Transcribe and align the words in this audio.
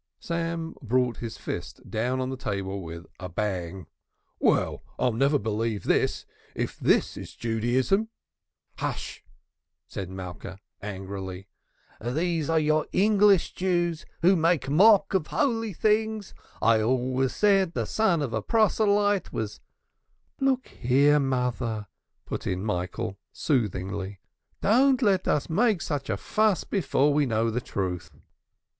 Sam 0.19 0.73
brought 0.81 1.17
his 1.17 1.37
fist 1.37 1.87
down 1.87 2.19
on 2.19 2.31
the 2.31 2.35
table 2.35 2.81
with 2.81 3.05
a 3.19 3.29
bang. 3.29 3.85
"Well, 4.39 4.81
I'll 4.97 5.13
never 5.13 5.37
believe 5.37 5.83
this! 5.83 6.25
If 6.55 6.79
this 6.79 7.15
is 7.17 7.35
Judaism!" 7.35 8.09
"Hush!" 8.79 9.23
said 9.87 10.09
Malka 10.09 10.57
angrily. 10.81 11.49
"These 12.03 12.49
are 12.49 12.57
your 12.59 12.87
English 12.91 13.53
Jews, 13.53 14.07
who 14.23 14.35
make 14.35 14.67
mock 14.67 15.13
of 15.13 15.27
holy 15.27 15.71
things. 15.71 16.33
I 16.63 16.81
always 16.81 17.35
said 17.35 17.73
the 17.75 17.85
son 17.85 18.23
of 18.23 18.33
a 18.33 18.41
proselyte 18.41 19.31
was" 19.31 19.59
"Look 20.39 20.69
here, 20.69 21.19
mother," 21.19 21.85
put 22.25 22.47
in 22.47 22.63
Michael 22.65 23.19
soothingly. 23.33 24.19
"Don't 24.61 25.03
let 25.03 25.27
us 25.27 25.47
make 25.47 25.83
a 25.91 26.17
fuss 26.17 26.63
before 26.63 27.13
we 27.13 27.27
know 27.27 27.51
the 27.51 27.61
truth. 27.61 28.09